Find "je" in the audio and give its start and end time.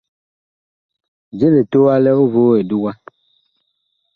1.37-1.47